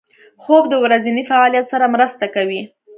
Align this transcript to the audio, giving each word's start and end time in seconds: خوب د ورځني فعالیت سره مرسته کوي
خوب 0.43 0.63
د 0.69 0.73
ورځني 0.83 1.23
فعالیت 1.29 1.65
سره 1.73 1.85
مرسته 1.95 2.25
کوي 2.35 2.61